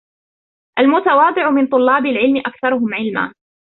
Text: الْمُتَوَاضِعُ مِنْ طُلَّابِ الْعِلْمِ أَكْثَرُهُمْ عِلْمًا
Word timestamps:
الْمُتَوَاضِعُ 0.79 1.49
مِنْ 1.51 1.67
طُلَّابِ 1.67 2.05
الْعِلْمِ 2.05 2.37
أَكْثَرُهُمْ 2.37 2.93
عِلْمًا 2.93 3.33